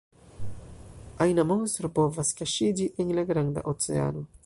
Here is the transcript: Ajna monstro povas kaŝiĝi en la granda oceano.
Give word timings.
Ajna 1.27 1.45
monstro 1.51 1.93
povas 2.01 2.35
kaŝiĝi 2.41 2.91
en 3.05 3.17
la 3.19 3.31
granda 3.33 3.69
oceano. 3.75 4.31